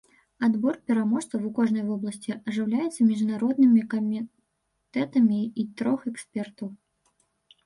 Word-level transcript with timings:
Адбор 0.45 0.77
пераможцаў 0.91 1.43
у 1.49 1.51
кожнай 1.57 1.83
вобласці 1.89 2.33
ажыццяўляецца 2.37 3.07
міжнароднымі 3.11 3.81
камітэтамі 3.93 5.41
з 5.61 5.69
трох 5.83 5.99
экспертаў. 6.15 6.67